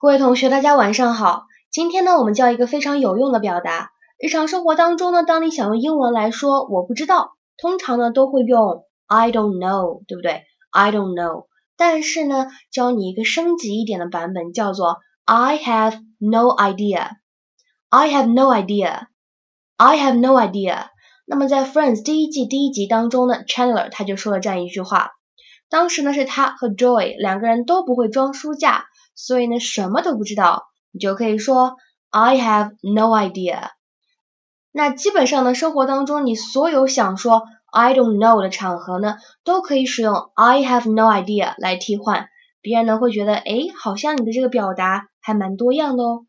[0.00, 1.44] 各位同学，大家晚上好。
[1.70, 3.90] 今天呢，我们教一个非常有用的表达。
[4.18, 11.48] 日常生活当中呢，当你想用英文来说“我不知道”，通常呢都会用 I don't know，对不对？I don't know。
[11.76, 17.08] 但是呢，教你一个升级一点的版本，叫做 I have no idea。
[17.90, 19.02] I have no idea。
[19.76, 20.86] I have no idea。
[21.26, 25.10] 那么在 Friends 第一季第一集当中呢，Chandler 他就说了这样一句话。
[25.68, 28.86] 当时呢是他和 Joy 两个人都不会装书架。
[29.14, 31.76] 所以呢，什么都不知道，你就可以说
[32.10, 33.70] I have no idea。
[34.72, 42.28] 那基本上呢，生活当中你所有想说 I don't know 的场合呢，都可以使用 I have no idea 来替换，
[42.60, 46.26] 别人呢会觉得，哎，好像你的这个表达还蛮多样的哦。